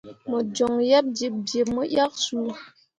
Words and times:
Mo 0.29 0.37
joŋ 0.55 0.73
yeb 0.89 1.05
jiɓjiɓ 1.17 1.65
mo 1.75 1.81
yak 1.95 2.13
su. 2.25 2.39